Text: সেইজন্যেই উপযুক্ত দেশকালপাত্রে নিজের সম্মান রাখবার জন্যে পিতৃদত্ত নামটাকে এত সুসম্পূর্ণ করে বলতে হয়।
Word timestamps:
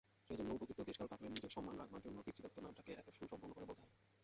সেইজন্যেই 0.25 0.57
উপযুক্ত 0.57 0.81
দেশকালপাত্রে 0.83 1.27
নিজের 1.29 1.53
সম্মান 1.55 1.75
রাখবার 1.77 2.03
জন্যে 2.05 2.25
পিতৃদত্ত 2.25 2.57
নামটাকে 2.59 2.91
এত 2.93 3.07
সুসম্পূর্ণ 3.11 3.51
করে 3.53 3.69
বলতে 3.69 3.83
হয়। 3.83 3.95